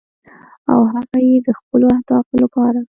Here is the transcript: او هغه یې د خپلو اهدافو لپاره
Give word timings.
او 0.71 0.79
هغه 0.93 1.17
یې 1.29 1.37
د 1.47 1.49
خپلو 1.59 1.85
اهدافو 1.95 2.35
لپاره 2.43 2.79